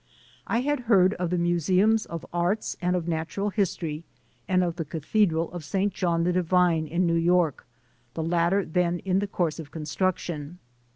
I 0.47 0.61
had 0.61 0.79
heard 0.89 1.13
of 1.19 1.29
the 1.29 1.37
Museums 1.37 2.07
of 2.07 2.25
Arts 2.33 2.75
and 2.81 2.95
of 2.95 3.07
Natural 3.07 3.51
History, 3.51 4.03
and 4.47 4.63
of 4.63 4.77
the 4.77 4.83
Cathedral 4.83 5.51
of 5.51 5.63
St. 5.63 5.93
John 5.93 6.23
the 6.23 6.33
Divine 6.33 6.87
in 6.87 7.05
New 7.05 7.13
York, 7.13 7.67
the 8.15 8.23
latter 8.23 8.65
then 8.65 8.97
in 9.05 9.19
the 9.19 9.27
course 9.27 9.59
of 9.59 9.69
construction. 9.69 10.57